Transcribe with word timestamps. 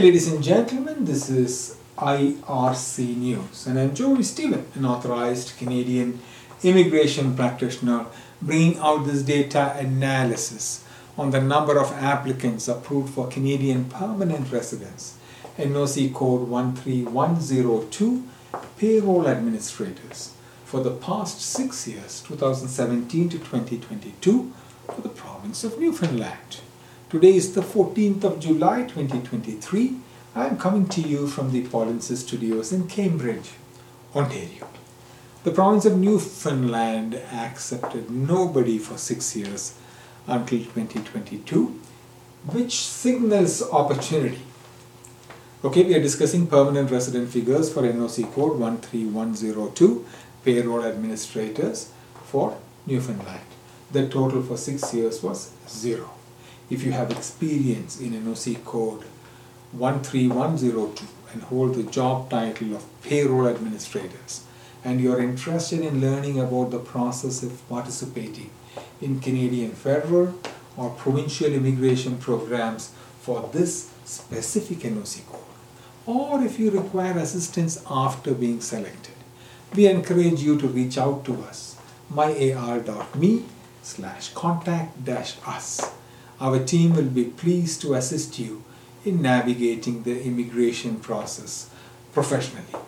ladies 0.00 0.32
and 0.32 0.42
gentlemen. 0.42 1.04
This 1.04 1.28
is 1.28 1.76
IRC 1.98 3.14
News, 3.18 3.66
and 3.66 3.78
I'm 3.78 3.94
Joy 3.94 4.22
Stephen, 4.22 4.64
an 4.74 4.86
authorized 4.86 5.58
Canadian 5.58 6.18
immigration 6.62 7.36
practitioner, 7.36 8.06
bringing 8.40 8.78
out 8.78 9.04
this 9.04 9.22
data 9.22 9.76
analysis 9.76 10.82
on 11.18 11.30
the 11.30 11.42
number 11.42 11.78
of 11.78 11.92
applicants 11.92 12.68
approved 12.68 13.12
for 13.12 13.28
Canadian 13.28 13.84
permanent 13.84 14.50
residence, 14.50 15.18
NOC 15.58 16.14
code 16.14 16.48
13102, 16.48 18.24
payroll 18.78 19.28
administrators, 19.28 20.32
for 20.64 20.82
the 20.82 20.90
past 20.90 21.42
six 21.42 21.86
years, 21.86 22.22
2017 22.22 23.28
to 23.28 23.38
2022, 23.38 24.52
for 24.86 25.00
the 25.02 25.10
province 25.10 25.64
of 25.64 25.78
Newfoundland. 25.78 26.62
Today 27.12 27.34
is 27.36 27.52
the 27.52 27.60
14th 27.60 28.24
of 28.24 28.40
July 28.40 28.84
2023. 28.84 29.96
I 30.34 30.46
am 30.46 30.56
coming 30.56 30.88
to 30.88 31.02
you 31.02 31.26
from 31.26 31.52
the 31.52 31.62
Polinsys 31.62 32.22
Studios 32.26 32.72
in 32.72 32.88
Cambridge, 32.88 33.50
Ontario. 34.16 34.66
The 35.44 35.50
province 35.50 35.84
of 35.84 35.98
Newfoundland 35.98 37.16
accepted 37.30 38.10
nobody 38.10 38.78
for 38.78 38.96
six 38.96 39.36
years 39.36 39.74
until 40.26 40.60
2022, 40.60 41.78
which 42.46 42.78
signals 42.80 43.60
opportunity. 43.70 44.40
Okay, 45.62 45.84
we 45.84 45.94
are 45.94 46.02
discussing 46.02 46.46
permanent 46.46 46.90
resident 46.90 47.28
figures 47.28 47.70
for 47.70 47.82
NOC 47.82 48.32
code 48.32 48.58
13102, 48.86 50.06
payroll 50.46 50.86
administrators 50.86 51.92
for 52.24 52.56
Newfoundland. 52.86 53.44
The 53.90 54.08
total 54.08 54.42
for 54.42 54.56
six 54.56 54.94
years 54.94 55.22
was 55.22 55.52
zero 55.68 56.10
if 56.72 56.84
you 56.84 56.92
have 56.92 57.10
experience 57.10 58.00
in 58.00 58.12
NOC 58.12 58.64
code 58.64 59.04
13102 59.78 61.04
and 61.32 61.42
hold 61.42 61.74
the 61.74 61.82
job 61.82 62.30
title 62.30 62.74
of 62.74 62.86
payroll 63.02 63.46
administrators 63.46 64.44
and 64.82 64.98
you're 64.98 65.20
interested 65.20 65.80
in 65.80 66.00
learning 66.00 66.40
about 66.40 66.70
the 66.70 66.78
process 66.78 67.42
of 67.42 67.68
participating 67.68 68.50
in 69.02 69.20
Canadian 69.20 69.72
federal 69.72 70.34
or 70.78 70.88
provincial 71.04 71.52
immigration 71.52 72.16
programs 72.16 72.90
for 73.20 73.50
this 73.52 73.90
specific 74.06 74.78
NOC 74.78 75.26
code 75.26 75.54
or 76.06 76.42
if 76.42 76.58
you 76.58 76.70
require 76.70 77.18
assistance 77.18 77.82
after 77.90 78.32
being 78.32 78.62
selected 78.62 79.18
we 79.76 79.86
encourage 79.86 80.40
you 80.40 80.58
to 80.58 80.68
reach 80.68 80.96
out 80.96 81.22
to 81.26 81.34
us 81.42 81.76
myar.me 82.10 83.44
slash 83.82 84.32
contact 84.32 85.04
dash 85.04 85.36
us 85.46 85.68
our 86.42 86.58
team 86.58 86.92
will 86.96 87.12
be 87.20 87.24
pleased 87.24 87.80
to 87.80 87.94
assist 87.94 88.36
you 88.36 88.64
in 89.04 89.22
navigating 89.22 90.02
the 90.02 90.24
immigration 90.24 90.96
process 90.96 91.70
professionally. 92.12 92.82